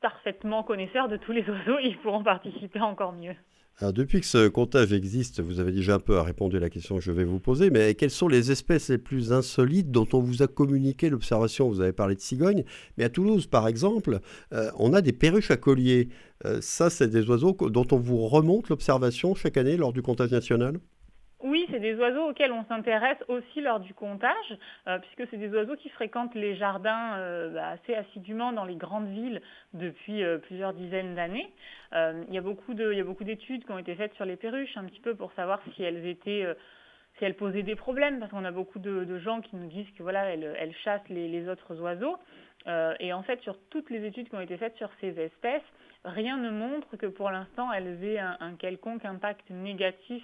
parfaitement 0.00 0.62
connaisseurs 0.62 1.08
de 1.08 1.16
tous 1.16 1.32
les 1.32 1.48
oiseaux. 1.48 1.78
Ils 1.82 1.98
pourront 1.98 2.22
participer 2.22 2.80
encore 2.80 3.12
mieux 3.12 3.36
depuis 3.82 4.20
que 4.20 4.26
ce 4.26 4.48
comptage 4.48 4.92
existe, 4.92 5.40
vous 5.40 5.58
avez 5.58 5.72
déjà 5.72 5.94
un 5.94 6.00
peu 6.00 6.18
répondu 6.18 6.58
à 6.58 6.60
la 6.60 6.68
question 6.68 6.96
que 6.96 7.00
je 7.00 7.12
vais 7.12 7.24
vous 7.24 7.40
poser, 7.40 7.70
mais 7.70 7.94
quelles 7.94 8.10
sont 8.10 8.28
les 8.28 8.50
espèces 8.50 8.90
les 8.90 8.98
plus 8.98 9.32
insolites 9.32 9.90
dont 9.90 10.06
on 10.12 10.20
vous 10.20 10.42
a 10.42 10.46
communiqué 10.46 11.08
l'observation? 11.08 11.68
Vous 11.70 11.80
avez 11.80 11.92
parlé 11.92 12.14
de 12.14 12.20
cigognes, 12.20 12.64
mais 12.98 13.04
à 13.04 13.08
Toulouse, 13.08 13.46
par 13.46 13.68
exemple, 13.68 14.20
euh, 14.52 14.70
on 14.78 14.92
a 14.92 15.00
des 15.00 15.12
perruches 15.12 15.50
à 15.50 15.56
collier. 15.56 16.10
Euh, 16.44 16.58
ça, 16.60 16.90
c'est 16.90 17.08
des 17.08 17.26
oiseaux 17.28 17.56
dont 17.70 17.86
on 17.92 17.96
vous 17.96 18.26
remonte 18.26 18.68
l'observation 18.68 19.34
chaque 19.34 19.56
année 19.56 19.78
lors 19.78 19.94
du 19.94 20.02
comptage 20.02 20.30
national? 20.30 20.78
Oui, 21.42 21.66
c'est 21.70 21.80
des 21.80 21.94
oiseaux 21.94 22.30
auxquels 22.30 22.52
on 22.52 22.64
s'intéresse 22.64 23.18
aussi 23.28 23.60
lors 23.60 23.80
du 23.80 23.94
comptage, 23.94 24.58
euh, 24.86 24.98
puisque 24.98 25.30
c'est 25.30 25.38
des 25.38 25.48
oiseaux 25.48 25.76
qui 25.76 25.88
fréquentent 25.88 26.34
les 26.34 26.54
jardins 26.56 27.16
euh, 27.16 27.50
bah, 27.50 27.68
assez 27.68 27.94
assidûment 27.94 28.52
dans 28.52 28.64
les 28.64 28.76
grandes 28.76 29.08
villes 29.08 29.40
depuis 29.72 30.22
euh, 30.22 30.38
plusieurs 30.38 30.74
dizaines 30.74 31.14
d'années. 31.14 31.50
il 31.92 32.34
y 32.34 32.38
a 32.38 32.42
beaucoup 32.42 32.74
d'études 32.74 33.64
qui 33.64 33.72
ont 33.72 33.78
été 33.78 33.94
faites 33.94 34.14
sur 34.14 34.24
les 34.24 34.36
perruches, 34.36 34.76
un 34.76 34.84
petit 34.84 35.00
peu 35.00 35.14
pour 35.14 35.32
savoir 35.32 35.60
si 35.74 35.82
elles 35.82 36.06
étaient 36.06 36.46
si 37.18 37.24
elles 37.24 37.34
posaient 37.34 37.64
des 37.64 37.74
problèmes, 37.74 38.20
parce 38.20 38.30
qu'on 38.30 38.44
a 38.44 38.52
beaucoup 38.52 38.78
de, 38.78 39.18
gens 39.18 39.40
qui 39.40 39.56
nous 39.56 39.66
disent 39.66 39.90
que 39.98 40.02
voilà, 40.02 40.32
elles, 40.32 40.74
chassent 40.84 41.08
les, 41.08 41.48
autres 41.48 41.80
oiseaux. 41.80 42.16
et 43.00 43.12
en 43.12 43.22
fait, 43.24 43.40
sur 43.40 43.58
toutes 43.70 43.90
les 43.90 44.06
études 44.06 44.28
qui 44.28 44.34
ont 44.36 44.40
été 44.40 44.56
faites 44.56 44.76
sur 44.76 44.90
ces 45.00 45.18
espèces, 45.18 45.68
rien 46.04 46.36
ne 46.38 46.50
montre 46.50 46.96
que 46.96 47.06
pour 47.06 47.30
l'instant 47.30 47.72
elles 47.72 48.02
aient 48.04 48.20
un 48.20 48.54
quelconque 48.54 49.04
impact 49.04 49.50
négatif 49.50 50.22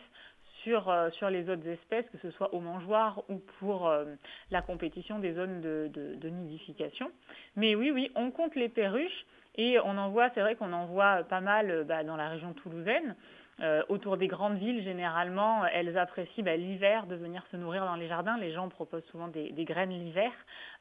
euh, 0.66 1.10
sur, 1.10 1.30
les 1.30 1.48
autres 1.48 1.66
espèces, 1.66 2.08
que 2.10 2.18
ce 2.18 2.30
soit 2.30 2.52
au 2.54 2.60
mangeoire 2.60 3.22
ou 3.28 3.40
pour 3.58 3.88
euh, 3.88 4.04
la 4.50 4.62
compétition 4.62 5.18
des 5.18 5.34
zones 5.34 5.60
de, 5.60 6.28
nidification. 6.28 7.10
Mais 7.56 7.74
oui, 7.74 7.90
oui, 7.90 8.10
on 8.14 8.30
compte 8.30 8.54
les 8.54 8.68
perruches 8.68 9.26
et 9.56 9.78
on 9.80 9.96
en 9.96 10.10
voit, 10.10 10.30
c'est 10.34 10.40
vrai 10.40 10.54
qu'on 10.54 10.72
en 10.72 10.86
voit 10.86 11.24
pas 11.24 11.40
mal 11.40 11.70
euh, 11.70 11.84
bah, 11.84 12.04
dans 12.04 12.16
la 12.16 12.28
région 12.28 12.52
toulousaine. 12.52 13.16
Euh, 13.62 13.82
autour 13.88 14.18
des 14.18 14.28
grandes 14.28 14.58
villes, 14.58 14.84
généralement, 14.84 15.64
elles 15.72 15.96
apprécient 15.96 16.44
bah, 16.44 16.56
l'hiver 16.56 17.06
de 17.06 17.14
venir 17.14 17.42
se 17.50 17.56
nourrir 17.56 17.86
dans 17.86 17.94
les 17.94 18.06
jardins. 18.06 18.36
Les 18.36 18.52
gens 18.52 18.68
proposent 18.68 19.06
souvent 19.10 19.28
des, 19.28 19.50
graines 19.64 19.90
l'hiver. 19.90 20.30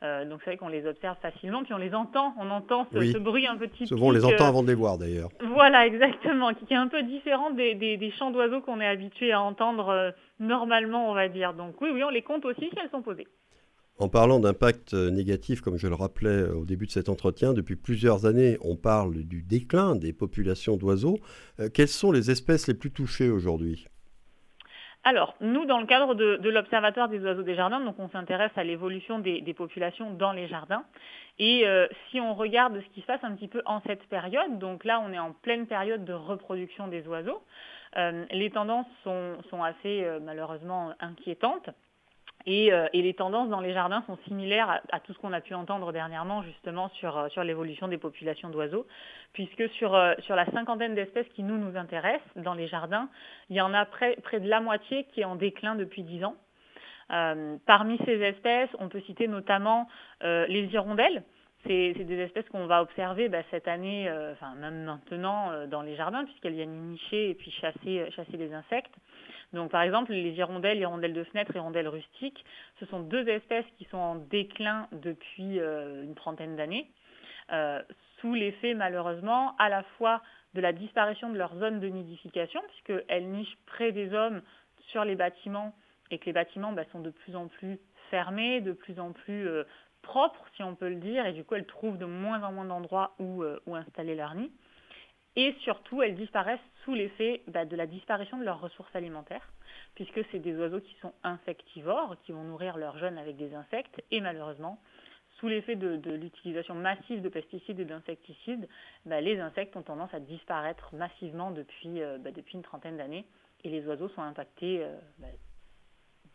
Euh, 0.04 0.26
donc 0.26 0.42
c'est 0.44 0.50
vrai 0.52 0.58
qu'on 0.58 0.68
les 0.68 0.86
observe 0.86 1.16
facilement, 1.22 1.64
puis 1.64 1.74
on 1.74 1.78
les 1.78 1.96
entend. 1.96 2.34
On 2.38 2.52
entend 2.52 2.86
ce, 2.92 3.18
bruit 3.18 3.48
un 3.48 3.56
petit 3.56 3.88
Souvent 3.88 4.08
on 4.08 4.12
les 4.12 4.26
entend 4.26 4.46
avant 4.46 4.62
de 4.62 4.68
les 4.68 4.76
voir 4.76 4.98
d'ailleurs. 4.98 5.30
Voilà, 5.54 5.86
exactement, 5.86 6.54
qui, 6.54 6.74
est 6.74 6.78
un 6.78 6.90
peu 6.90 7.04
différent 7.04 7.50
des, 7.52 7.76
des 7.76 8.12
chants 8.12 8.32
d'oiseaux 8.32 8.60
qu'on 8.60 8.82
est 8.82 8.88
habitué 8.88 9.32
à 9.32 9.42
entendre 9.42 9.88
euh, 9.88 10.12
normalement, 10.42 11.10
on 11.10 11.14
va 11.14 11.30
dire. 11.30 11.54
Donc 11.54 11.80
oui, 11.80 11.92
oui, 11.94 12.04
on 12.04 12.10
les 12.10 12.24
compte 12.24 12.44
aussi 12.44 12.70
si 12.70 12.76
elles 12.84 12.90
sont 12.90 13.02
posées. 13.02 13.28
En 13.98 14.10
parlant 14.10 14.42
d'impact 14.42 14.94
euh, 14.94 15.10
négatif, 15.10 15.62
comme 15.62 15.78
je 15.78 15.88
le 15.88 15.96
rappelais 15.96 16.30
euh, 16.30 16.56
au 16.58 16.66
début 16.66 16.86
de 16.86 16.92
cet 16.92 17.08
entretien, 17.08 17.54
depuis 17.54 17.78
plusieurs 17.78 18.26
années, 18.26 18.58
on 18.62 18.76
parle 18.76 19.24
du 19.24 19.42
déclin 19.42 19.96
des 19.96 20.12
populations 20.12 20.76
d'oiseaux. 20.76 21.18
Euh, 21.62 21.70
quelles 21.74 21.88
sont 21.88 22.12
les 22.12 22.30
espèces 22.30 22.68
les 22.68 22.74
plus 22.74 22.92
touchées 22.92 23.30
aujourd'hui? 23.30 23.88
Alors, 25.06 25.36
nous, 25.40 25.66
dans 25.66 25.80
le 25.80 25.86
cadre 25.86 26.14
de, 26.14 26.50
l'Observatoire 26.50 27.08
des 27.08 27.20
oiseaux 27.20 27.44
des 27.44 27.56
jardins, 27.56 27.80
donc 27.80 27.96
on 27.98 28.10
s'intéresse 28.10 28.52
à 28.58 28.66
l'évolution 28.66 29.20
des, 29.20 29.54
populations 29.56 30.12
dans 30.12 30.34
les 30.34 30.48
jardins. 30.48 30.84
Et 31.38 31.64
si 32.10 32.20
on 32.20 32.34
regarde 32.34 32.82
ce 32.82 32.94
qui 32.96 33.02
se 33.02 33.06
passe 33.06 33.24
un 33.24 33.36
petit 33.36 33.48
peu 33.48 33.62
en 33.68 33.82
cette 33.86 34.04
période, 34.08 34.58
donc 34.58 34.84
là, 34.84 35.00
on 35.06 35.14
est 35.14 35.20
en 35.20 35.32
pleine 35.32 35.68
période 35.68 36.06
de 36.06 36.14
reproduction 36.14 36.88
des 36.88 37.06
oiseaux, 37.08 37.44
les 37.96 38.50
tendances 38.50 38.88
sont 39.04 39.64
assez 39.64 40.08
malheureusement 40.24 40.94
inquiétantes. 41.00 41.70
Euh, 42.48 42.88
et, 42.94 43.02
les 43.02 43.14
tendances 43.14 43.50
dans 43.50 43.60
les 43.60 43.74
jardins 43.74 44.04
sont 44.06 44.18
similaires 44.28 44.82
à, 44.92 45.00
tout 45.00 45.14
ce 45.14 45.18
qu'on 45.18 45.34
a 45.34 45.42
pu 45.42 45.56
entendre 45.56 45.92
dernièrement 45.92 46.44
justement 46.44 46.90
sur, 46.90 47.18
euh, 47.18 47.30
sur 47.30 47.44
l'évolution 47.44 47.88
des 47.88 47.98
populations 47.98 48.50
d'oiseaux, 48.50 48.86
puisque 49.34 49.68
sur, 49.70 49.96
euh, 49.96 50.14
sur 50.20 50.36
la 50.36 50.46
cinquantaine 50.52 50.94
d'espèces 50.94 51.28
qui 51.30 51.42
nous 51.42 51.58
nous 51.58 51.76
intéressent 51.76 52.22
dans 52.36 52.54
les 52.54 52.68
jardins, 52.68 53.10
il 53.50 53.56
y 53.56 53.62
en 53.62 53.74
a 53.74 53.86
près, 53.86 54.16
près 54.24 54.40
de 54.40 54.48
la 54.48 54.62
moitié 54.62 55.06
qui 55.06 55.22
est 55.22 55.26
en 55.26 55.36
déclin 55.36 55.76
depuis 55.76 56.04
10 56.04 56.26
ans. 56.26 56.36
parmi 57.66 58.00
ces 58.06 58.20
espèces, 58.20 58.70
on 58.80 58.90
peut 58.90 59.02
citer 59.02 59.28
notamment 59.28 59.88
les 60.22 60.68
hirondelles. 60.74 61.24
C'est 61.68 61.94
des 61.94 62.20
espèces 62.20 62.50
qu'on 62.50 62.66
va 62.66 62.82
observer 62.82 63.30
bah, 63.30 63.44
cette 63.52 63.68
année, 63.68 64.10
enfin 64.32 64.56
même 64.56 64.84
maintenant 64.86 65.68
dans 65.68 65.84
les 65.84 65.96
jardins, 65.96 66.26
puisqu'elles 66.26 66.54
viennent 66.54 66.90
nicher 66.90 67.30
et 67.30 67.36
puis 67.36 67.52
chasser, 67.52 68.10
chasser 68.16 68.38
les 68.38 68.52
insectes. 68.54 68.96
Donc 69.54 69.72
par 69.72 69.82
exemple, 69.82 70.12
les 70.12 70.32
hirondelles, 70.32 70.80
hirondelles 70.80 71.14
de 71.14 71.24
fenêtre, 71.24 71.56
hirondelles 71.56 71.88
rustiques, 71.88 72.44
ce 72.80 72.86
sont 72.86 73.00
deux 73.00 73.28
espèces 73.28 73.66
qui 73.78 73.86
sont 73.86 73.98
en 73.98 74.16
déclin 74.16 74.88
depuis 74.92 75.60
euh, 75.60 76.04
une 76.04 76.16
trentaine 76.16 76.56
d'années, 76.56 76.92
euh, 77.52 77.82
sous 78.20 78.34
l'effet 78.34 78.74
malheureusement 78.74 79.56
à 79.58 79.70
la 79.70 79.84
fois 79.98 80.22
de 80.54 80.62
la 80.62 80.74
disparition 80.74 81.30
de 81.30 81.38
leur 81.38 81.56
zone 81.58 81.80
de 81.80 81.88
nidification, 81.88 82.62
puisqu'elles 82.68 83.30
nichent 83.30 83.58
près 83.66 83.92
des 83.92 84.14
hommes 84.14 84.42
sur 84.88 85.04
les 85.04 85.16
bâtiments 85.16 85.74
et 86.12 86.20
que 86.20 86.26
les 86.26 86.34
bâtiments 86.34 86.72
bah, 86.72 86.84
sont 86.92 87.00
de 87.00 87.10
plus 87.10 87.36
en 87.36 87.48
plus 87.48 87.80
fermés, 88.10 88.62
de 88.62 88.72
plus 88.72 89.00
en 89.00 89.12
plus 89.12 89.48
euh, 89.48 89.64
propres, 90.02 90.46
si 90.56 90.64
on 90.64 90.76
peut 90.76 90.90
le 90.90 90.96
dire, 90.96 91.26
et 91.26 91.34
du 91.34 91.44
coup 91.44 91.56
elles 91.56 91.66
trouvent 91.66 91.98
de 91.98 92.06
moins 92.06 92.44
en 92.44 92.52
moins 92.52 92.66
d'endroits 92.66 93.16
où, 93.20 93.44
où 93.66 93.76
installer 93.76 94.16
leur 94.16 94.36
nid. 94.36 94.52
Et 95.36 95.54
surtout, 95.62 96.02
elles 96.02 96.16
disparaissent 96.16 96.60
sous 96.84 96.94
l'effet 96.94 97.42
bah, 97.48 97.66
de 97.66 97.76
la 97.76 97.88
disparition 97.88 98.38
de 98.38 98.44
leurs 98.44 98.62
ressources 98.62 98.96
alimentaires, 98.96 99.52
puisque 99.96 100.22
c'est 100.32 100.40
des 100.40 100.56
oiseaux 100.56 100.80
qui 100.80 100.96
sont 101.02 101.14
insectivores, 101.24 102.16
qui 102.24 102.32
vont 102.32 102.44
nourrir 102.44 102.78
leurs 102.78 102.98
jeunes 102.98 103.18
avec 103.18 103.36
des 103.36 103.54
insectes, 103.54 104.02
et 104.12 104.22
malheureusement, 104.22 104.80
sous 105.40 105.50
l'effet 105.50 105.76
de, 105.76 106.12
l'utilisation 106.12 106.76
massive 106.76 107.22
de 107.22 107.30
pesticides 107.30 107.80
et 107.80 107.86
d'insecticides, 107.86 108.68
bah, 109.06 109.20
les 109.20 109.40
insectes 109.40 109.76
ont 109.76 109.82
tendance 109.82 110.14
à 110.14 110.22
disparaître 110.22 110.96
massivement 110.96 111.52
depuis, 111.52 112.02
euh, 112.02 112.18
bah, 112.18 112.30
une 112.54 112.62
trentaine 112.62 112.98
d'années, 112.98 113.26
et 113.64 113.70
les 113.70 113.86
oiseaux 113.88 114.10
sont 114.10 114.22
impactés 114.22 114.84
euh, 114.84 114.96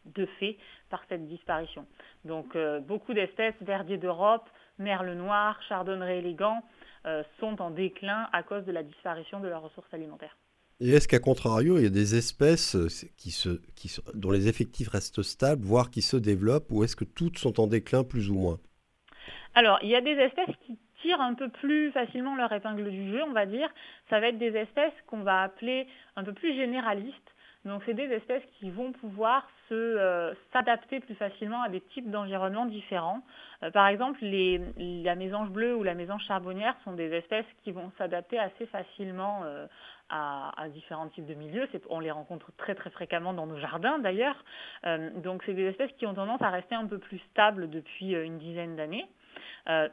de 0.05 0.27
fait 0.39 0.57
par 0.89 1.03
cette 1.09 1.27
disparition. 1.27 1.87
Donc 2.25 2.57
euh, 2.57 2.81
beaucoup 2.81 3.15
d'espèces, 3.15 3.55
verdier 3.61 3.99
d'Europe, 3.99 4.49
merle 4.79 5.13
noir, 5.13 5.61
chardonneret 5.69 6.19
élégant, 6.19 6.63
euh, 7.07 7.23
sont 7.39 7.61
en 7.63 7.71
déclin 7.71 8.29
à 8.33 8.43
cause 8.43 8.65
de 8.65 8.73
la 8.73 8.83
disparition 8.83 9.41
de 9.41 9.49
leurs 9.49 9.63
ressources 9.63 9.93
alimentaires. 9.93 10.37
Et 10.81 10.91
est-ce 10.91 11.09
qu'à 11.09 11.19
contrario, 11.19 11.77
il 11.77 11.85
y 11.85 11.87
a 11.87 11.91
des 11.91 12.17
espèces 12.17 12.75
euh, 12.75 12.89
qui 13.19 13.31
se, 13.31 13.61
qui, 13.77 13.95
dont 14.15 14.31
les 14.31 14.49
effectifs 14.49 14.89
restent 14.89 15.23
stables, 15.23 15.63
voire 15.63 15.91
qui 15.91 16.01
se 16.01 16.17
développent, 16.17 16.71
ou 16.71 16.85
est-ce 16.85 16.97
que 16.97 17.05
toutes 17.05 17.39
sont 17.39 17.61
en 17.61 17.67
déclin 17.67 18.03
plus 18.03 18.31
ou 18.31 18.35
moins? 18.35 18.59
Alors, 19.55 19.79
il 19.83 19.89
y 19.89 19.95
a 19.95 20.01
des 20.01 20.13
espèces 20.13 20.57
qui 20.67 20.79
tirent 21.03 21.21
un 21.21 21.35
peu 21.35 21.49
plus 21.49 21.91
facilement 21.93 22.37
leur 22.37 22.53
épingle 22.53 22.91
du 22.91 23.11
jeu, 23.11 23.23
on 23.25 23.33
va 23.33 23.47
dire. 23.47 23.69
Ça 24.09 24.21
va 24.21 24.29
être 24.29 24.39
des 24.39 24.57
espèces 24.57 24.93
qu'on 25.07 25.23
va 25.23 25.43
appeler 25.43 25.87
un 26.17 26.25
peu 26.25 26.33
plus 26.33 26.55
généralistes, 26.55 27.35
donc 27.65 27.83
c'est 27.85 27.95
des 27.95 28.05
espèces 28.05 28.43
qui 28.59 28.71
vont 28.71 28.93
pouvoir 28.93 29.47
se 29.69 29.75
euh, 29.75 30.33
s'adapter 30.53 31.01
plus 31.01 31.15
facilement 31.15 31.63
à 31.63 31.69
des 31.69 31.83
types 31.83 32.11
d'environnements 32.11 32.65
différents. 32.65 33.23
Euh, 33.63 33.71
par 33.71 33.87
exemple, 33.87 34.19
les, 34.23 34.61
la 34.79 35.15
mésange 35.15 35.51
bleue 35.51 35.77
ou 35.77 35.83
la 35.83 35.95
mésange 35.95 36.23
charbonnière 36.25 36.75
sont 36.85 36.95
des 36.95 37.13
espèces 37.13 37.45
qui 37.63 37.73
vont 37.73 37.93
s'adapter 37.99 38.39
assez 38.39 38.65
facilement 38.67 39.43
euh, 39.45 39.67
à, 40.09 40.53
à, 40.61 40.69
différents 40.71 41.09
types 41.09 41.27
de 41.27 41.35
milieux. 41.35 41.69
On 41.91 42.01
les 42.01 42.11
rencontre 42.11 42.51
très 42.57 42.75
très 42.75 42.91
fréquemment 42.91 43.35
dans 43.35 43.47
nos 43.47 43.59
jardins 43.59 43.99
d'ailleurs. 43.99 44.43
donc 45.17 45.43
c'est 45.45 45.55
des 45.55 45.67
espèces 45.67 45.93
qui 45.99 46.07
ont 46.07 46.15
tendance 46.15 46.43
à 46.43 46.49
rester 46.49 46.75
un 46.75 46.87
peu 46.87 46.99
plus 46.99 47.21
stables 47.31 47.69
depuis 47.71 48.15
une 48.15 48.39
dizaine 48.39 48.75
d'années. 48.75 49.07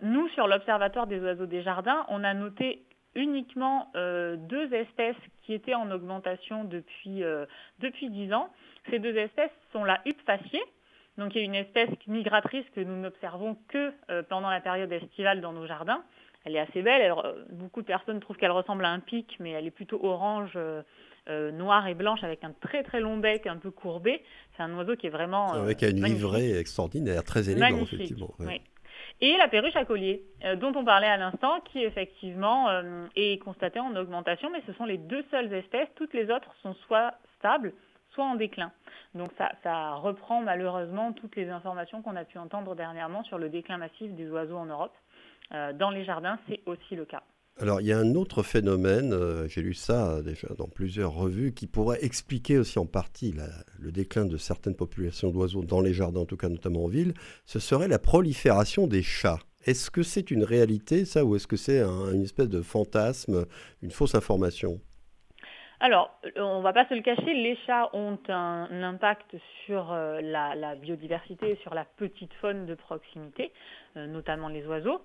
nous, 0.02 0.28
sur 0.30 0.48
l'Observatoire 0.48 1.06
des 1.06 1.20
oiseaux 1.20 1.46
des 1.46 1.62
jardins, 1.62 2.04
on 2.10 2.24
a 2.24 2.34
noté 2.34 2.82
uniquement 3.18 3.90
euh, 3.96 4.38
deux 4.38 4.72
espèces 4.74 5.18
qui 5.44 5.54
étaient 5.54 5.74
en 5.74 5.92
augmentation 5.92 6.64
depuis, 6.64 7.24
euh, 7.24 7.46
depuis 7.80 8.10
10 8.10 8.32
ans. 8.34 8.50
Ces 8.90 9.00
deux 9.00 9.18
espèces 9.18 9.52
sont 9.74 9.84
la 9.84 10.00
huppe 10.06 10.22
faciée, 10.26 10.64
donc 11.18 11.32
qui 11.32 11.40
est 11.40 11.44
une 11.44 11.56
espèce 11.56 11.90
migratrice 12.06 12.66
que 12.76 12.82
nous 12.82 12.96
n'observons 12.96 13.58
que 13.70 13.92
euh, 14.10 14.22
pendant 14.30 14.50
la 14.50 14.62
période 14.62 14.92
estivale 14.92 15.42
dans 15.42 15.52
nos 15.52 15.66
jardins. 15.66 16.04
Elle 16.46 16.56
est 16.56 16.60
assez 16.60 16.82
belle, 16.82 17.14
beaucoup 17.50 17.82
de 17.82 17.88
personnes 17.88 18.22
trouvent 18.22 18.38
qu'elle 18.38 18.52
ressemble 18.52 18.86
à 18.86 18.90
un 18.90 19.00
pic, 19.00 19.36
mais 19.42 19.52
elle 19.52 19.66
est 19.66 19.72
plutôt 19.72 20.00
orange, 20.02 20.58
noire 21.28 21.88
et 21.88 21.94
blanche 21.94 22.24
avec 22.24 22.46
un 22.46 22.54
très 22.54 22.84
très 22.84 23.02
long 23.02 23.18
bec 23.18 23.48
un 23.48 23.58
peu 23.58 23.70
courbé. 23.70 24.24
C'est 24.56 24.64
un 24.64 24.74
oiseau 24.78 24.96
qui 24.96 25.08
est 25.08 25.10
vraiment... 25.10 25.52
avec 25.52 25.82
une 25.82 26.02
livrée 26.02 26.58
extraordinaire, 26.58 27.22
très 27.26 27.50
élégant 27.50 27.82
effectivement. 27.82 28.34
Et 29.20 29.36
la 29.38 29.48
perruche 29.48 29.76
à 29.76 29.84
collier, 29.84 30.24
euh, 30.46 30.56
dont 30.56 30.72
on 30.76 30.86
parlait 30.86 31.08
à 31.08 31.18
l'instant, 31.18 31.60
qui 31.62 31.84
effectivement 31.84 32.70
euh, 32.70 33.08
est 33.16 33.42
constatée 33.42 33.80
en 33.80 33.96
augmentation, 33.96 34.50
mais 34.52 34.62
ce 34.68 34.74
sont 34.74 34.86
les 34.86 35.00
deux 35.00 35.24
seules 35.32 35.52
espèces. 35.54 35.90
Toutes 35.96 36.14
les 36.14 36.30
autres 36.30 36.54
sont 36.62 36.76
soit 36.86 37.16
stables, 37.40 37.74
soit 38.12 38.26
en 38.26 38.36
déclin. 38.36 38.72
Donc 39.16 39.30
ça, 39.64 39.96
reprend 39.96 40.42
malheureusement 40.42 41.14
toutes 41.14 41.36
les 41.36 41.50
informations 41.50 42.04
qu'on 42.04 42.16
a 42.16 42.26
pu 42.26 42.38
entendre 42.38 42.76
dernièrement 42.76 43.24
sur 43.24 43.40
le 43.40 43.50
déclin 43.50 43.78
massif 43.78 44.12
des 44.14 44.30
oiseaux 44.30 44.58
en 44.58 44.66
Europe. 44.66 44.96
Euh, 45.54 45.74
dans 45.74 45.90
les 45.90 46.04
jardins, 46.04 46.38
c'est 46.48 46.62
aussi 46.68 46.96
le 46.96 47.06
cas. 47.06 47.24
Alors, 47.60 47.82
il 47.82 47.88
y 47.88 47.92
a 47.92 47.98
un 47.98 48.14
autre 48.14 48.44
phénomène, 48.44 49.14
euh, 49.14 49.48
j'ai 49.48 49.64
lu 49.64 49.74
ça 49.74 50.12
euh, 50.12 50.22
déjà 50.22 50.48
dans 50.60 50.68
plusieurs 50.68 51.12
revues, 51.12 51.54
qui 51.54 51.66
pourrait 51.66 51.98
expliquer 52.06 52.60
aussi 52.60 52.78
en 52.78 52.86
partie 52.86 53.34
le 53.80 53.92
déclin 53.92 54.26
de 54.26 54.38
certaines 54.38 54.76
populations 54.76 55.32
d'oiseaux 55.32 55.64
dans 55.64 55.82
les 55.82 55.92
jardins, 55.92 56.20
en 56.20 56.26
tout 56.26 56.38
cas 56.38 56.50
notamment 56.50 56.84
en 56.84 56.88
ville, 56.88 57.16
ce 57.46 57.58
serait 57.58 57.88
la 57.88 57.98
prolifération 57.98 58.86
des 58.86 59.02
chats. 59.02 59.40
Est-ce 59.66 59.90
que 59.90 60.04
c'est 60.04 60.30
une 60.30 60.44
réalité, 60.44 61.04
ça, 61.04 61.26
ou 61.26 61.36
est-ce 61.36 61.48
que 61.48 61.58
c'est 61.58 61.82
une 61.82 62.22
espèce 62.22 62.48
de 62.48 62.62
fantasme, 62.62 63.48
une 63.82 63.92
fausse 63.92 64.14
information? 64.14 64.80
Alors, 65.80 66.12
on 66.36 66.60
ne 66.60 66.64
va 66.64 66.74
pas 66.74 66.88
se 66.88 66.94
le 66.94 67.02
cacher, 67.02 67.34
les 67.34 67.58
chats 67.66 67.90
ont 67.94 68.20
un 68.30 68.84
impact 68.84 69.36
sur 69.66 69.92
euh, 69.92 70.22
la, 70.22 70.76
biodiversité 70.76 71.58
sur 71.64 71.74
la 71.74 71.86
petite 71.86 72.34
faune 72.36 72.68
de 72.68 72.76
proximité, 72.76 73.52
notamment 73.96 74.48
les 74.48 74.66
oiseaux 74.68 75.02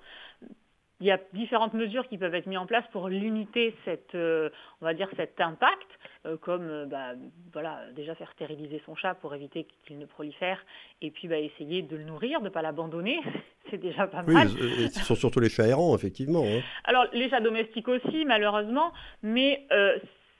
il 1.00 1.06
y 1.06 1.10
a 1.10 1.18
différentes 1.32 1.74
mesures 1.74 2.06
qui 2.08 2.18
peuvent 2.18 2.34
être 2.34 2.46
mises 2.46 2.58
en 2.58 2.66
place 2.66 2.84
pour 2.92 3.08
limiter 3.08 3.74
cette, 3.84 4.14
euh, 4.14 4.50
on 4.80 4.84
va 4.84 4.94
dire 4.94 5.08
cet 5.16 5.40
impact, 5.40 5.88
euh, 6.26 6.36
comme 6.36 6.62
euh, 6.62 6.86
bah, 6.86 7.14
voilà, 7.52 7.80
déjà 7.96 8.14
faire 8.14 8.30
stériliser 8.32 8.80
son 8.86 8.94
chat 8.94 9.14
pour 9.14 9.34
éviter 9.34 9.66
qu'il 9.84 9.98
ne 9.98 10.06
prolifère, 10.06 10.64
et 11.00 11.10
puis 11.10 11.26
bah, 11.26 11.38
essayer 11.38 11.82
de 11.82 11.96
le 11.96 12.04
nourrir, 12.04 12.40
de 12.40 12.44
ne 12.44 12.50
pas 12.50 12.62
l'abandonner. 12.62 13.18
C'est 13.70 13.78
déjà 13.78 14.06
pas 14.06 14.22
mal. 14.22 14.48
Oui, 14.48 14.90
ce 14.90 15.04
sont 15.04 15.14
surtout 15.14 15.40
les 15.40 15.48
chats 15.48 15.66
errants, 15.66 15.96
effectivement. 15.96 16.44
Hein. 16.44 16.60
Alors, 16.84 17.06
les 17.12 17.30
chats 17.30 17.40
domestiques 17.40 17.88
aussi, 17.88 18.24
malheureusement, 18.26 18.92
mais 19.22 19.66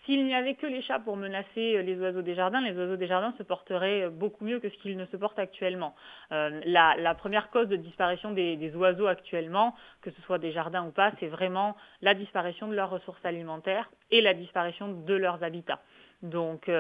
s'il 0.05 0.25
n'y 0.27 0.35
avait 0.35 0.55
que 0.55 0.67
les 0.67 0.83
chats 0.83 0.99
pour 0.99 1.17
menacer 1.17 1.77
euh, 1.77 1.83
les 1.83 1.99
oiseaux 1.99 2.23
des 2.23 2.35
jardins, 2.35 2.61
les 2.61 2.77
oiseaux 2.77 2.97
des 2.97 3.07
jardins 3.07 3.33
se 3.39 3.43
porteraient 3.43 4.03
euh, 4.03 4.11
beaucoup 4.11 4.45
mieux 4.45 4.59
que 4.59 4.69
ce 4.69 4.77
qu'ils 4.79 4.97
ne 4.97 5.07
se 5.07 5.17
portent 5.17 5.39
actuellement. 5.39 5.95
Euh, 6.33 6.61
la, 6.65 7.15
première 7.15 7.51
cause 7.51 7.69
de 7.69 7.77
disparition 7.77 8.33
des, 8.33 8.73
oiseaux 8.75 9.07
actuellement, 9.07 9.75
que 10.01 10.11
ce 10.11 10.21
soit 10.23 10.39
des 10.39 10.53
jardins 10.53 10.87
ou 10.87 10.91
pas, 10.91 11.13
c'est 11.21 11.29
vraiment 11.29 11.77
la 12.01 12.15
disparition 12.15 12.69
de 12.69 12.75
leurs 12.75 12.91
ressources 12.91 13.25
alimentaires 13.25 13.91
et 14.11 14.21
la 14.21 14.35
disparition 14.35 14.89
de 14.89 15.15
leurs 15.15 15.45
habitats. 15.45 15.81
Donc, 16.23 16.71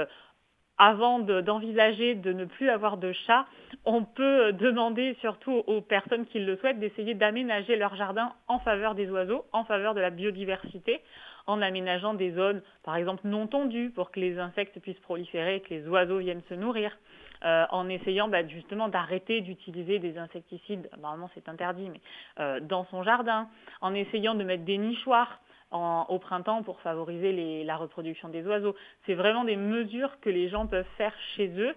avant 0.79 1.19
d'envisager 1.19 2.15
de, 2.15 2.33
ne 2.33 2.45
plus 2.45 2.69
avoir 2.69 2.97
de 2.97 3.13
chats, 3.13 3.47
on 3.85 4.05
peut 4.05 4.53
demander 4.53 5.17
surtout 5.21 5.63
aux 5.67 5.81
personnes 5.81 6.27
qui 6.27 6.41
le 6.41 6.57
souhaitent 6.57 6.81
d'essayer 6.81 7.15
d'aménager 7.15 7.77
leur 7.77 7.95
jardin 7.97 8.33
en 8.49 8.59
faveur 8.59 8.95
des 8.95 9.11
oiseaux, 9.11 9.45
en 9.53 9.65
faveur 9.65 9.95
de 9.95 10.01
la 10.01 10.11
biodiversité, 10.11 11.01
en 11.47 11.61
aménageant 11.61 12.15
des 12.15 12.33
zones, 12.33 12.63
par 12.85 12.97
exemple, 12.97 13.23
non 13.25 13.47
tondues 13.47 13.91
pour 13.91 14.11
que 14.11 14.21
les 14.21 14.39
insectes 14.39 14.79
puissent 14.81 15.01
proliférer 15.01 15.57
et 15.57 15.61
que 15.61 15.75
les 15.75 15.89
oiseaux 15.89 16.19
viennent 16.19 16.43
se 16.49 16.55
nourrir. 16.55 16.97
Euh, 17.45 17.65
en 17.71 17.89
essayant 17.89 18.29
bah, 18.29 18.47
justement 18.47 18.89
d'arrêter 18.89 19.41
d'utiliser 19.41 19.99
des 19.99 20.17
insecticides, 20.17 20.89
normalement 21.01 21.29
c'est 21.35 21.49
interdit, 21.49 21.89
mais 21.91 22.01
euh, 22.39 22.61
dans 22.61 22.85
son 22.85 23.03
jardin, 23.03 23.49
en 23.81 23.95
essayant 23.95 24.37
de 24.37 24.45
mettre 24.45 24.63
des 24.63 24.79
nichoirs 24.79 25.41
au 25.73 26.19
printemps 26.19 26.63
pour 26.63 26.81
favoriser 26.81 27.65
la 27.65 27.77
reproduction 27.77 28.29
des 28.29 28.47
oiseaux. 28.47 28.75
C'est 29.07 29.15
vraiment 29.15 29.45
des 29.45 29.57
mesures 29.57 30.21
que 30.21 30.31
les 30.31 30.49
gens 30.49 30.67
peuvent 30.67 30.87
faire 30.97 31.15
chez 31.37 31.49
eux 31.59 31.75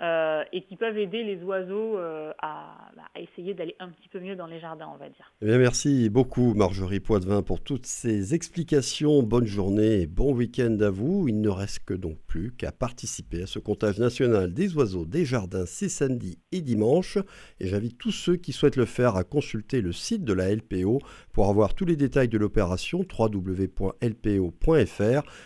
euh, 0.00 0.44
et 0.52 0.62
qui 0.62 0.76
peuvent 0.76 0.96
aider 0.96 1.24
les 1.24 1.42
oiseaux 1.42 1.98
euh, 1.98 2.32
bah, 2.40 3.02
à, 3.14 3.20
essayer 3.20 3.54
d'aller 3.54 3.74
un 3.80 3.88
petit 3.88 4.08
peu 4.08 4.20
mieux 4.20 4.36
dans 4.36 4.46
les 4.46 4.60
jardins, 4.60 4.88
on 4.94 4.96
va 4.96 5.08
dire. 5.08 5.32
Eh 5.42 5.46
bien, 5.46 5.58
merci 5.58 6.08
beaucoup 6.08 6.54
Marjorie 6.54 7.00
Poitvin 7.00 7.42
pour 7.42 7.60
toutes 7.60 7.86
ces 7.86 8.34
explications. 8.34 9.22
Bonne 9.22 9.46
journée 9.46 10.02
et 10.02 10.06
bon 10.06 10.32
week-end 10.32 10.76
à 10.80 10.90
vous. 10.90 11.26
Il 11.28 11.40
ne 11.40 11.48
reste 11.48 11.80
que 11.84 11.94
donc 11.94 12.18
plus 12.26 12.52
qu'à 12.52 12.70
participer 12.70 13.42
à 13.42 13.46
ce 13.46 13.58
comptage 13.58 13.98
national 13.98 14.54
des 14.54 14.76
oiseaux 14.76 15.04
des 15.04 15.24
jardins 15.24 15.66
ces 15.66 15.88
samedi 15.88 16.38
et 16.52 16.60
dimanche. 16.60 17.18
Et 17.58 17.66
j'invite 17.66 17.98
tous 17.98 18.12
ceux 18.12 18.36
qui 18.36 18.52
souhaitent 18.52 18.76
le 18.76 18.84
faire 18.84 19.16
à 19.16 19.24
consulter 19.24 19.80
le 19.80 19.92
site 19.92 20.22
de 20.24 20.32
la 20.32 20.54
LPO 20.54 21.00
pour 21.32 21.48
avoir 21.48 21.74
tous 21.74 21.84
les 21.84 21.96
détails 21.96 22.28
de 22.28 22.38
l'opération 22.38 23.04
www.lpo.fr, 23.18 23.82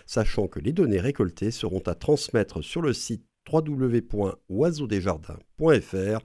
sachant 0.05 0.47
que 0.47 0.61
les 0.61 0.73
données 0.73 1.01
récoltées 1.01 1.51
seront 1.51 1.83
à 1.87 1.95
transmettre 1.95 2.63
sur 2.63 2.83
le 2.83 2.93
site 2.93 3.25
www.oiseaudesjardins.fr 3.51 6.21